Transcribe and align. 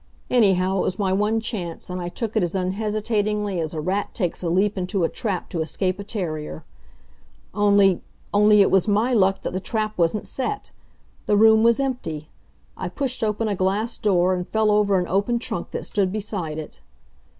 Anyhow, 0.31 0.79
it 0.79 0.81
was 0.81 0.97
my 0.97 1.13
one 1.13 1.39
chance, 1.39 1.87
and 1.87 2.01
I 2.01 2.09
took 2.09 2.35
it 2.35 2.41
as 2.41 2.55
unhesitatingly 2.55 3.59
as 3.59 3.75
a 3.75 3.79
rat 3.79 4.15
takes 4.15 4.41
a 4.41 4.49
leap 4.49 4.75
into 4.75 5.03
a 5.03 5.09
trap 5.09 5.47
to 5.49 5.61
escape 5.61 5.99
a 5.99 6.03
terrier. 6.03 6.65
Only 7.53 8.01
only, 8.33 8.61
it 8.61 8.71
was 8.71 8.87
my 8.87 9.13
luck 9.13 9.43
that 9.43 9.53
the 9.53 9.59
trap 9.59 9.95
wasn't 9.99 10.25
set! 10.25 10.71
The 11.27 11.37
room 11.37 11.61
was 11.61 11.79
empty. 11.79 12.29
I 12.75 12.89
pushed 12.89 13.23
open 13.23 13.47
a 13.47 13.53
glass 13.53 13.95
door, 13.95 14.33
and 14.33 14.47
fell 14.47 14.71
over 14.71 14.97
an 14.97 15.07
open 15.07 15.37
trunk 15.37 15.69
that 15.69 15.85
stood 15.85 16.11
beside 16.11 16.57
it. 16.57 16.79